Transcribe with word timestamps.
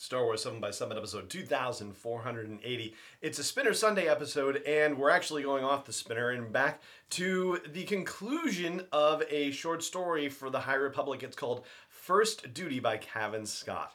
Star 0.00 0.24
Wars 0.24 0.44
7 0.44 0.60
by 0.60 0.70
7 0.70 0.96
episode 0.96 1.28
2480. 1.28 2.94
It's 3.20 3.40
a 3.40 3.42
Spinner 3.42 3.74
Sunday 3.74 4.06
episode, 4.06 4.62
and 4.64 4.96
we're 4.96 5.10
actually 5.10 5.42
going 5.42 5.64
off 5.64 5.84
the 5.84 5.92
spinner 5.92 6.30
and 6.30 6.52
back 6.52 6.80
to 7.10 7.58
the 7.72 7.82
conclusion 7.82 8.82
of 8.92 9.24
a 9.28 9.50
short 9.50 9.82
story 9.82 10.28
for 10.28 10.50
the 10.50 10.60
High 10.60 10.74
Republic. 10.74 11.24
It's 11.24 11.36
called 11.36 11.66
First 11.88 12.54
Duty 12.54 12.78
by 12.78 12.98
Cavan 12.98 13.44
Scott. 13.44 13.92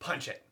Punch 0.00 0.28
it. 0.28 0.42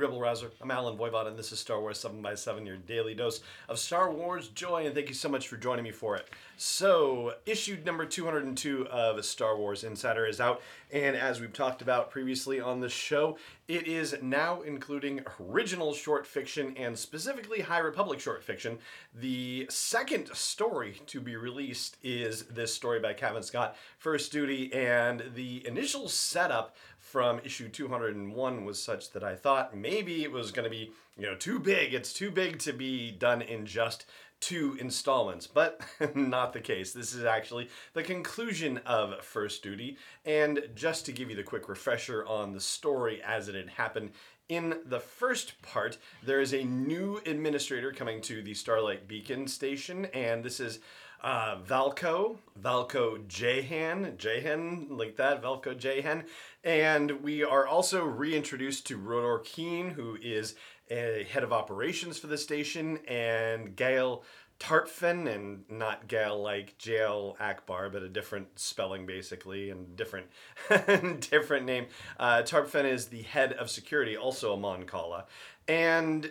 Rebel 0.00 0.18
Rouser, 0.18 0.50
I'm 0.62 0.70
Allen 0.70 0.96
Voivod, 0.96 1.26
and 1.26 1.38
this 1.38 1.52
is 1.52 1.58
Star 1.58 1.78
Wars 1.78 2.00
7 2.00 2.22
by 2.22 2.34
7 2.34 2.64
your 2.64 2.78
daily 2.78 3.14
dose 3.14 3.42
of 3.68 3.78
Star 3.78 4.10
Wars 4.10 4.48
joy, 4.48 4.86
and 4.86 4.94
thank 4.94 5.08
you 5.08 5.14
so 5.14 5.28
much 5.28 5.46
for 5.46 5.58
joining 5.58 5.84
me 5.84 5.90
for 5.90 6.16
it. 6.16 6.30
So, 6.62 7.36
issue 7.46 7.78
number 7.86 8.04
202 8.04 8.86
of 8.88 9.24
Star 9.24 9.56
Wars 9.56 9.82
Insider 9.82 10.26
is 10.26 10.42
out, 10.42 10.60
and 10.92 11.16
as 11.16 11.40
we've 11.40 11.54
talked 11.54 11.80
about 11.80 12.10
previously 12.10 12.60
on 12.60 12.80
the 12.80 12.88
show, 12.90 13.38
it 13.66 13.86
is 13.86 14.16
now 14.20 14.60
including 14.60 15.22
original 15.40 15.94
short 15.94 16.26
fiction 16.26 16.74
and 16.76 16.98
specifically 16.98 17.60
High 17.60 17.78
Republic 17.78 18.20
short 18.20 18.44
fiction. 18.44 18.78
The 19.14 19.68
second 19.70 20.28
story 20.34 21.00
to 21.06 21.18
be 21.18 21.34
released 21.34 21.96
is 22.02 22.42
this 22.42 22.74
story 22.74 23.00
by 23.00 23.14
Cavan 23.14 23.42
Scott, 23.42 23.74
First 23.96 24.30
Duty, 24.30 24.70
and 24.74 25.30
the 25.34 25.66
initial 25.66 26.10
setup 26.10 26.76
from 26.98 27.40
issue 27.42 27.70
201 27.70 28.64
was 28.66 28.82
such 28.82 29.12
that 29.12 29.24
I 29.24 29.34
thought 29.34 29.74
maybe 29.74 30.24
it 30.24 30.30
was 30.30 30.52
going 30.52 30.64
to 30.64 30.70
be, 30.70 30.92
you 31.20 31.26
know, 31.26 31.34
too 31.34 31.58
big. 31.58 31.92
It's 31.92 32.14
too 32.14 32.30
big 32.30 32.58
to 32.60 32.72
be 32.72 33.10
done 33.10 33.42
in 33.42 33.66
just 33.66 34.06
two 34.40 34.76
installments, 34.80 35.46
but 35.46 35.80
not 36.14 36.54
the 36.54 36.60
case. 36.60 36.92
This 36.92 37.14
is 37.14 37.24
actually 37.24 37.68
the 37.92 38.02
conclusion 38.02 38.78
of 38.86 39.22
First 39.22 39.62
Duty. 39.62 39.98
And 40.24 40.62
just 40.74 41.04
to 41.06 41.12
give 41.12 41.28
you 41.28 41.36
the 41.36 41.42
quick 41.42 41.68
refresher 41.68 42.24
on 42.26 42.52
the 42.52 42.60
story 42.60 43.20
as 43.22 43.48
it 43.48 43.54
had 43.54 43.68
happened, 43.68 44.12
in 44.48 44.78
the 44.86 44.98
first 44.98 45.60
part, 45.62 45.98
there 46.24 46.40
is 46.40 46.54
a 46.54 46.64
new 46.64 47.20
administrator 47.26 47.92
coming 47.92 48.20
to 48.22 48.42
the 48.42 48.54
Starlight 48.54 49.06
Beacon 49.06 49.46
station, 49.46 50.06
and 50.06 50.42
this 50.42 50.58
is 50.58 50.80
uh, 51.22 51.56
Valko, 51.58 52.38
Valko 52.60 53.24
Jahen, 53.28 54.16
Jahen, 54.16 54.86
like 54.90 55.16
that, 55.16 55.42
Valko 55.42 55.78
Jahen. 55.78 56.24
And 56.64 57.22
we 57.22 57.44
are 57.44 57.66
also 57.66 58.04
reintroduced 58.04 58.86
to 58.86 58.98
Rodor 58.98 59.44
Keen, 59.44 59.90
who 59.90 60.16
is 60.20 60.54
head 60.90 61.42
of 61.42 61.52
operations 61.52 62.18
for 62.18 62.26
the 62.26 62.38
station, 62.38 62.98
and 63.08 63.76
Gail 63.76 64.24
Tartfin, 64.58 65.32
and 65.32 65.64
not 65.70 66.08
Gail 66.08 66.40
like 66.40 66.76
Gial 66.78 67.36
Ackbar, 67.38 67.90
but 67.90 68.02
a 68.02 68.08
different 68.08 68.58
spelling 68.58 69.06
basically, 69.06 69.70
and 69.70 69.96
different 69.96 70.26
different 71.30 71.64
name. 71.64 71.86
Uh, 72.18 72.42
is 72.42 73.06
the 73.06 73.22
head 73.22 73.52
of 73.54 73.70
security, 73.70 74.16
also 74.16 74.52
a 74.52 74.56
Mon 74.56 74.84
Cala. 74.84 75.26
And 75.66 76.30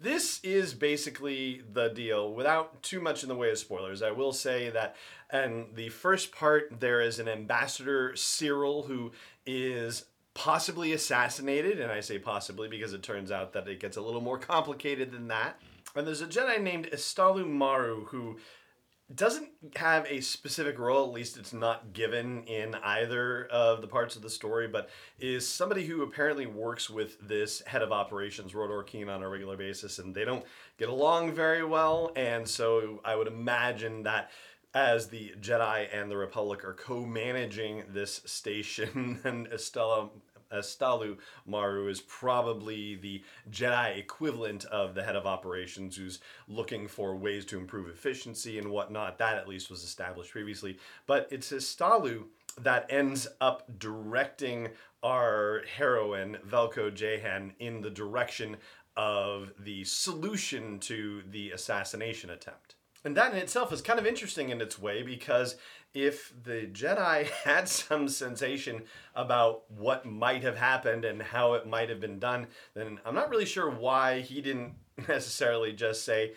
this 0.00 0.40
is 0.42 0.74
basically 0.74 1.62
the 1.72 1.88
deal 1.88 2.32
without 2.32 2.82
too 2.82 3.00
much 3.00 3.22
in 3.22 3.28
the 3.28 3.34
way 3.34 3.50
of 3.50 3.58
spoilers. 3.58 4.02
I 4.02 4.12
will 4.12 4.32
say 4.32 4.70
that 4.70 4.96
in 5.32 5.66
the 5.74 5.88
first 5.88 6.32
part, 6.32 6.80
there 6.80 7.00
is 7.00 7.18
an 7.18 7.28
ambassador, 7.28 8.14
Cyril, 8.14 8.84
who 8.84 9.12
is 9.44 10.04
possibly 10.38 10.92
assassinated. 10.92 11.80
And 11.80 11.90
I 11.90 11.98
say 11.98 12.18
possibly 12.20 12.68
because 12.68 12.92
it 12.92 13.02
turns 13.02 13.32
out 13.32 13.52
that 13.54 13.66
it 13.66 13.80
gets 13.80 13.96
a 13.96 14.00
little 14.00 14.20
more 14.20 14.38
complicated 14.38 15.10
than 15.10 15.26
that. 15.28 15.60
And 15.96 16.06
there's 16.06 16.20
a 16.20 16.26
Jedi 16.26 16.62
named 16.62 16.88
Istalu 16.92 17.44
Maru 17.44 18.04
who 18.06 18.38
doesn't 19.12 19.48
have 19.74 20.06
a 20.06 20.20
specific 20.20 20.78
role, 20.78 21.06
at 21.06 21.12
least 21.12 21.38
it's 21.38 21.52
not 21.52 21.92
given 21.92 22.44
in 22.44 22.76
either 22.84 23.46
of 23.46 23.80
the 23.80 23.88
parts 23.88 24.14
of 24.14 24.22
the 24.22 24.30
story, 24.30 24.68
but 24.68 24.90
is 25.18 25.48
somebody 25.48 25.86
who 25.86 26.02
apparently 26.02 26.46
works 26.46 26.88
with 26.88 27.18
this 27.26 27.62
head 27.62 27.82
of 27.82 27.90
operations, 27.90 28.52
Rodor 28.52 28.86
Keen, 28.86 29.08
on 29.08 29.22
a 29.22 29.28
regular 29.28 29.56
basis, 29.56 29.98
and 29.98 30.14
they 30.14 30.26
don't 30.26 30.44
get 30.78 30.88
along 30.88 31.32
very 31.32 31.64
well. 31.64 32.12
And 32.14 32.46
so 32.46 33.00
I 33.04 33.16
would 33.16 33.28
imagine 33.28 34.04
that 34.04 34.30
as 34.74 35.08
the 35.08 35.34
Jedi 35.40 35.88
and 35.92 36.10
the 36.10 36.16
Republic 36.16 36.64
are 36.64 36.74
co-managing 36.74 37.84
this 37.88 38.20
station, 38.24 39.18
and 39.24 39.46
Estella 39.48 40.10
Estalu 40.52 41.18
Maru 41.46 41.88
is 41.88 42.00
probably 42.00 42.94
the 42.96 43.22
Jedi 43.50 43.98
equivalent 43.98 44.64
of 44.66 44.94
the 44.94 45.02
head 45.02 45.16
of 45.16 45.26
operations 45.26 45.96
who's 45.96 46.20
looking 46.46 46.88
for 46.88 47.16
ways 47.16 47.44
to 47.46 47.58
improve 47.58 47.88
efficiency 47.88 48.58
and 48.58 48.70
whatnot. 48.70 49.18
That 49.18 49.36
at 49.36 49.48
least 49.48 49.70
was 49.70 49.82
established 49.82 50.30
previously. 50.30 50.78
But 51.06 51.28
it's 51.30 51.52
Estalu 51.52 52.24
that 52.60 52.86
ends 52.90 53.28
up 53.40 53.78
directing 53.78 54.68
our 55.02 55.62
heroine, 55.76 56.38
Velko 56.46 56.90
Jahen, 56.90 57.52
in 57.58 57.80
the 57.80 57.90
direction 57.90 58.56
of 58.96 59.52
the 59.60 59.84
solution 59.84 60.80
to 60.80 61.22
the 61.30 61.52
assassination 61.52 62.30
attempt. 62.30 62.74
And 63.08 63.16
that 63.16 63.32
in 63.32 63.38
itself 63.38 63.72
is 63.72 63.80
kind 63.80 63.98
of 63.98 64.04
interesting 64.04 64.50
in 64.50 64.60
its 64.60 64.78
way 64.78 65.02
because 65.02 65.56
if 65.94 66.30
the 66.44 66.68
Jedi 66.70 67.24
had 67.44 67.66
some 67.66 68.06
sensation 68.06 68.82
about 69.14 69.62
what 69.70 70.04
might 70.04 70.42
have 70.42 70.58
happened 70.58 71.06
and 71.06 71.22
how 71.22 71.54
it 71.54 71.66
might 71.66 71.88
have 71.88 72.00
been 72.00 72.18
done, 72.18 72.48
then 72.74 73.00
I'm 73.06 73.14
not 73.14 73.30
really 73.30 73.46
sure 73.46 73.70
why 73.70 74.20
he 74.20 74.42
didn't 74.42 74.74
necessarily 75.08 75.72
just 75.72 76.04
say 76.04 76.34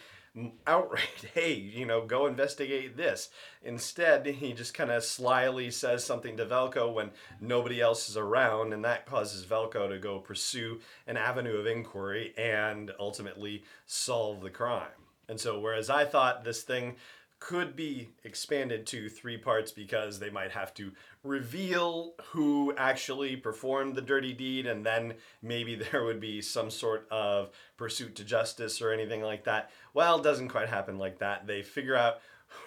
outright, 0.65 1.09
hey, 1.33 1.55
you 1.55 1.85
know, 1.85 2.05
go 2.05 2.25
investigate 2.25 2.95
this. 2.95 3.31
Instead, 3.61 4.25
he 4.25 4.53
just 4.53 4.73
kind 4.73 4.91
of 4.91 5.03
slyly 5.03 5.71
says 5.71 6.05
something 6.05 6.37
to 6.37 6.45
Velko 6.45 6.93
when 6.93 7.11
nobody 7.41 7.81
else 7.81 8.07
is 8.07 8.15
around, 8.15 8.71
and 8.71 8.85
that 8.85 9.05
causes 9.05 9.45
Velko 9.45 9.89
to 9.89 9.99
go 9.99 10.19
pursue 10.19 10.79
an 11.05 11.17
avenue 11.17 11.57
of 11.57 11.67
inquiry 11.67 12.33
and 12.37 12.91
ultimately 12.97 13.65
solve 13.85 14.39
the 14.39 14.49
crime. 14.49 14.87
And 15.31 15.39
so, 15.39 15.57
whereas 15.57 15.89
I 15.89 16.03
thought 16.03 16.43
this 16.43 16.61
thing 16.61 16.97
could 17.39 17.73
be 17.73 18.09
expanded 18.25 18.85
to 18.85 19.07
three 19.07 19.37
parts 19.37 19.71
because 19.71 20.19
they 20.19 20.29
might 20.29 20.51
have 20.51 20.73
to 20.73 20.91
reveal 21.23 22.13
who 22.21 22.73
actually 22.77 23.37
performed 23.37 23.95
the 23.95 24.01
dirty 24.01 24.33
deed 24.33 24.67
and 24.67 24.85
then 24.85 25.13
maybe 25.41 25.75
there 25.91 26.03
would 26.03 26.19
be 26.19 26.41
some 26.41 26.69
sort 26.69 27.07
of 27.09 27.49
pursuit 27.77 28.13
to 28.15 28.25
justice 28.25 28.81
or 28.81 28.91
anything 28.91 29.21
like 29.21 29.45
that. 29.45 29.71
Well, 29.93 30.19
it 30.19 30.23
doesn't 30.23 30.49
quite 30.49 30.67
happen 30.67 30.99
like 30.99 31.19
that. 31.19 31.47
They 31.47 31.61
figure 31.61 31.95
out 31.95 32.19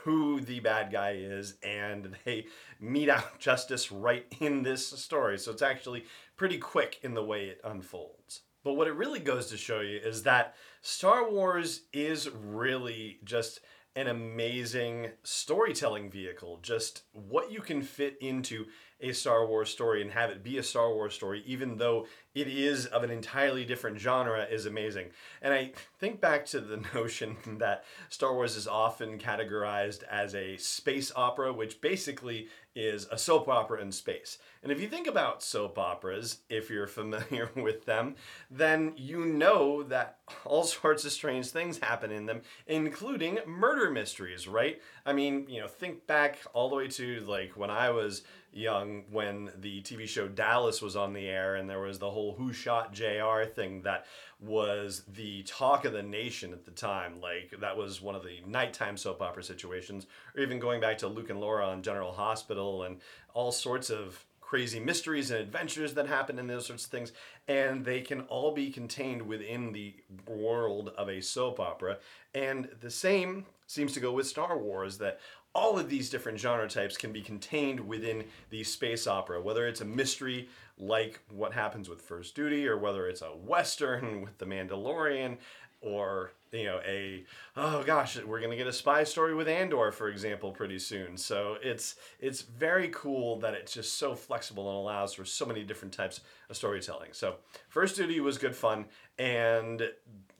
who 0.03 0.41
the 0.41 0.60
bad 0.60 0.91
guy 0.91 1.16
is 1.19 1.56
and 1.62 2.16
they 2.24 2.47
mete 2.80 3.10
out 3.10 3.38
justice 3.38 3.92
right 3.92 4.24
in 4.41 4.62
this 4.62 4.86
story. 4.86 5.38
So 5.38 5.53
it's 5.53 5.60
actually 5.60 6.06
pretty 6.38 6.56
quick 6.56 6.98
in 7.03 7.12
the 7.12 7.24
way 7.24 7.44
it 7.44 7.60
unfolds. 7.62 8.41
But 8.64 8.75
what 8.75 8.88
it 8.88 8.94
really 8.94 9.20
goes 9.20 9.47
to 9.47 9.58
show 9.58 9.80
you 9.80 9.98
is 9.98 10.22
that 10.22 10.56
Star 10.80 11.30
Wars 11.30 11.82
is 11.92 12.30
really 12.30 13.19
just 13.22 13.60
an 13.94 14.08
amazing 14.08 15.10
storytelling 15.22 16.10
vehicle. 16.10 16.58
Just 16.62 17.03
what 17.12 17.53
you 17.53 17.60
can 17.60 17.82
fit 17.82 18.16
into 18.20 18.66
a 19.00 19.12
Star 19.12 19.47
Wars 19.47 19.71
story 19.71 20.03
and 20.03 20.10
have 20.12 20.31
it 20.31 20.43
be 20.43 20.59
a 20.59 20.62
Star 20.62 20.93
Wars 20.93 21.15
story, 21.15 21.43
even 21.47 21.77
though 21.77 22.06
it 22.34 22.49
is 22.49 22.87
of 22.87 23.05
an 23.05 23.10
entirely 23.10 23.65
different 23.65 23.99
genre, 23.99 24.44
is 24.44 24.66
amazing. 24.66 25.10
And 25.41 25.53
I 25.53 25.72
think 25.99 26.21
back 26.21 26.47
to 26.47 26.60
the 26.60 26.77
notion 26.94 27.37
that 27.59 27.84
Star 28.09 28.34
Wars 28.34 28.56
is 28.56 28.66
often 28.66 29.19
categorized 29.19 30.03
as 30.04 30.34
a 30.34 30.56
space 30.56 31.12
opera, 31.15 31.53
which 31.53 31.81
basically 31.81 32.49
is 32.75 33.06
a 33.12 33.19
soap 33.19 33.49
opera 33.49 33.81
in 33.81 33.93
space. 33.93 34.38
And 34.62 34.72
if 34.72 34.81
you 34.81 34.88
think 34.88 35.06
about 35.06 35.43
soap 35.43 35.78
operas, 35.78 36.38
if 36.49 36.71
you're 36.71 36.87
familiar 36.94 37.50
with 37.54 37.84
them, 37.84 38.16
then 38.50 38.94
you 38.97 39.25
know 39.25 39.83
that 39.84 40.19
all 40.44 40.65
sorts 40.65 41.04
of 41.04 41.12
strange 41.12 41.49
things 41.49 41.78
happen 41.78 42.10
in 42.10 42.27
them, 42.27 42.43
including 42.66 43.38
murder 43.47 43.91
mysteries, 43.91 44.48
right? 44.48 44.80
I 45.07 45.13
mean, 45.13 45.47
you 45.48 45.60
know, 45.60 45.68
think 45.68 46.07
back 46.07 46.41
all 46.53 46.68
the 46.68 46.77
way 46.77 46.89
to 46.89 47.21
like 47.21 47.57
when 47.57 47.71
I 47.71 47.91
was 47.91 48.22
young 48.56 49.04
when 49.10 49.51
the 49.60 49.83
TV 49.83 50.09
show 50.09 50.28
Dallas 50.28 50.80
was 50.80 50.97
on 50.97 51.12
the 51.12 51.28
air 51.28 51.56
and 51.56 51.68
there 51.68 51.80
was 51.80 51.98
the 51.98 52.10
whole 52.10 52.34
who 52.34 52.53
shot 52.53 52.92
JR 52.92 53.45
thing 53.45 53.83
that 53.83 54.06
was 54.41 55.03
the 55.15 55.42
talk 55.45 55.84
of 55.84 55.92
the 55.92 56.03
nation 56.03 56.53
at 56.53 56.65
the 56.65 56.71
time. 56.71 57.21
Like 57.21 57.54
that 57.60 57.77
was 57.77 58.01
one 58.01 58.15
of 58.15 58.24
the 58.24 58.41
nighttime 58.47 58.97
soap 58.97 59.22
opera 59.22 59.42
situations, 59.42 60.06
or 60.36 60.42
even 60.42 60.59
going 60.59 60.80
back 60.80 60.98
to 60.98 61.09
Luke 61.09 61.30
and 61.30 61.41
Laura 61.41 61.66
on 61.66 61.83
General 61.83 62.12
Hospital 62.12 62.84
and 62.84 63.01
all 63.33 63.53
sorts 63.53 63.91
of 63.91 64.24
crazy 64.41 64.78
mysteries 64.78 65.30
and 65.30 65.41
adventures 65.41 65.95
that 65.95 66.06
happen 66.06 66.39
in 66.39 66.47
those 66.47 66.66
sorts 66.66 66.84
of 66.84 66.91
things 66.91 67.12
and 67.48 67.84
they 67.84 68.01
can 68.01 68.21
all 68.22 68.53
be 68.53 68.71
contained 68.71 69.22
within 69.22 69.72
the 69.72 69.95
world 70.28 70.92
of 70.98 71.09
a 71.09 71.21
soap 71.21 71.59
opera 71.59 71.97
and 72.34 72.68
the 72.80 72.91
same 72.91 73.47
seems 73.66 73.92
to 73.92 74.01
go 74.01 74.12
with 74.12 74.27
Star 74.27 74.59
Wars 74.59 74.98
that 74.98 75.18
all 75.54 75.78
of 75.78 75.89
these 75.89 76.10
different 76.10 76.39
genre 76.39 76.68
types 76.68 76.97
can 76.97 77.12
be 77.12 77.22
contained 77.22 77.80
within 77.80 78.24
the 78.51 78.65
space 78.65 79.06
opera, 79.06 79.41
whether 79.41 79.66
it's 79.66 79.80
a 79.80 79.84
mystery 79.84 80.48
like 80.78 81.21
what 81.30 81.53
happens 81.53 81.89
with 81.89 82.03
First 82.03 82.34
Duty, 82.34 82.66
or 82.66 82.77
whether 82.77 83.06
it's 83.06 83.22
a 83.22 83.27
western 83.27 84.21
with 84.24 84.39
The 84.39 84.47
Mandalorian, 84.47 85.36
or 85.84 86.33
you 86.53 86.65
know 86.65 86.81
a 86.86 87.25
oh 87.57 87.83
gosh 87.83 88.16
we're 88.25 88.41
gonna 88.41 88.57
get 88.57 88.66
a 88.66 88.72
spy 88.72 89.04
story 89.04 89.34
with 89.34 89.48
Andor 89.48 89.92
for 89.92 90.09
example 90.09 90.53
pretty 90.53 90.78
soon. 90.78 91.16
So 91.16 91.57
it's 91.63 91.97
it's 92.21 92.42
very 92.42 92.89
cool 92.92 93.39
that 93.41 93.54
it's 93.54 93.72
just 93.72 93.95
so 93.98 94.15
flexible 94.15 94.69
and 94.69 94.77
allows 94.77 95.15
for 95.15 95.25
so 95.25 95.45
many 95.45 95.63
different 95.63 95.92
types 95.92 96.21
of 96.48 96.57
storytelling. 96.57 97.10
So 97.13 97.36
first 97.69 97.97
duty 97.97 98.21
was 98.21 98.39
good 98.39 98.57
fun 98.57 98.86
and 99.19 99.81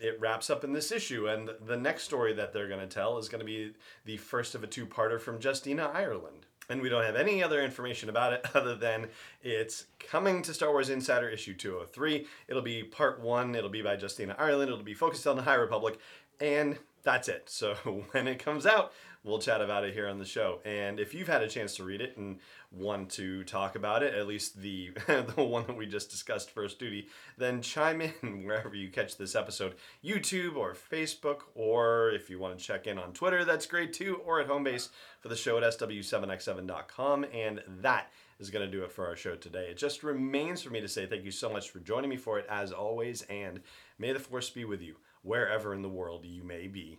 it 0.00 0.20
wraps 0.20 0.50
up 0.50 0.64
in 0.64 0.73
this 0.73 0.93
issue 0.93 1.29
and 1.29 1.50
the 1.67 1.76
next 1.76 2.05
story 2.05 2.32
that 2.35 2.52
they're 2.52 2.69
gonna 2.69 2.87
tell 2.87 3.19
is 3.19 3.29
gonna 3.29 3.44
be 3.44 3.73
the 4.05 4.17
first 4.17 4.55
of 4.55 4.62
a 4.62 4.67
two-parter 4.67 5.20
from 5.20 5.40
Justina 5.40 5.90
Ireland 5.93 6.47
and 6.69 6.81
we 6.81 6.88
don't 6.88 7.05
have 7.05 7.16
any 7.16 7.43
other 7.43 7.62
information 7.62 8.08
about 8.08 8.32
it 8.32 8.46
other 8.55 8.75
than 8.75 9.08
it's 9.43 9.87
coming 9.99 10.43
to 10.43 10.55
Star 10.55 10.70
Wars 10.70 10.90
Insider 10.90 11.28
issue 11.28 11.55
203. 11.55 12.26
It'll 12.49 12.62
be 12.62 12.82
part 12.82 13.20
one, 13.20 13.55
it'll 13.55 13.70
be 13.70 13.82
by 13.82 13.96
Justina 13.96 14.34
Ireland, 14.38 14.70
it'll 14.70 14.84
be 14.84 14.94
focused 14.94 15.26
on 15.26 15.37
the 15.37 15.43
High 15.43 15.55
Republic, 15.55 15.99
and 16.40 16.78
that's 17.02 17.28
it. 17.28 17.49
So 17.49 17.75
when 18.11 18.26
it 18.28 18.38
comes 18.38 18.66
out, 18.66 18.93
we'll 19.25 19.38
chat 19.38 19.61
about 19.61 19.85
it 19.85 19.94
here 19.94 20.06
on 20.06 20.19
the 20.19 20.25
show. 20.25 20.61
And 20.65 21.00
if 21.00 21.15
you've 21.15 21.29
had 21.29 21.43
a 21.43 21.49
chance 21.49 21.75
to 21.76 21.85
read 21.85 22.00
it 22.00 22.17
and 22.17 22.38
want 22.71 23.11
to 23.12 23.43
talk 23.44 23.75
about 23.75 24.03
it, 24.03 24.15
at 24.15 24.26
least 24.26 24.61
the 24.61 24.91
the 25.06 25.43
one 25.43 25.67
that 25.67 25.76
we 25.76 25.87
just 25.87 26.11
discussed, 26.11 26.50
First 26.50 26.79
Duty, 26.79 27.09
then 27.38 27.62
chime 27.62 28.00
in 28.00 28.44
wherever 28.44 28.75
you 28.75 28.91
catch 28.91 29.17
this 29.17 29.35
episode, 29.35 29.75
YouTube 30.05 30.56
or 30.56 30.75
Facebook, 30.75 31.41
or 31.55 32.11
if 32.11 32.31
you 32.31 32.38
want 32.38 32.59
to 32.59 32.65
check 32.65 32.87
in 32.87 32.99
on 32.99 33.12
Twitter, 33.12 33.44
that's 33.44 33.67
great 33.67 33.93
too, 33.93 34.21
or 34.25 34.41
at 34.41 34.47
home 34.47 34.65
base 34.65 34.91
for 35.21 35.29
the 35.29 35.37
show 35.37 35.56
at 35.59 35.65
sw7x7.com. 35.65 37.25
And 37.32 37.62
that 37.81 38.11
is 38.38 38.50
going 38.50 38.65
to 38.65 38.71
do 38.71 38.85
it 38.85 38.93
for 38.93 39.06
our 39.06 39.17
show 39.17 39.37
today. 39.37 39.69
It 39.71 39.79
just 39.79 40.03
remains 40.03 40.61
for 40.61 40.71
me 40.71 40.81
to 40.81 40.88
say 40.88 41.06
thank 41.06 41.25
you 41.25 41.31
so 41.31 41.50
much 41.50 41.71
for 41.71 41.79
joining 41.79 42.11
me 42.11 42.17
for 42.17 42.38
it 42.38 42.47
as 42.50 42.73
always, 42.73 43.23
and 43.23 43.61
may 43.99 44.12
the 44.12 44.19
force 44.19 44.50
be 44.50 44.65
with 44.65 44.82
you 44.82 44.97
wherever 45.23 45.73
in 45.73 45.82
the 45.82 45.88
world 45.88 46.26
you 46.26 46.44
may 46.44 46.67
be. 46.67 46.99